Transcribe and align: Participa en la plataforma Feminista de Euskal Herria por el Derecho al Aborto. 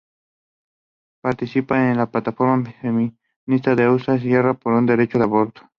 Participa 1.21 1.91
en 1.91 1.97
la 1.97 2.09
plataforma 2.09 2.65
Feminista 2.81 3.75
de 3.75 3.83
Euskal 3.83 4.17
Herria 4.17 4.55
por 4.55 4.73
el 4.79 4.87
Derecho 4.87 5.19
al 5.19 5.25
Aborto. 5.25 5.61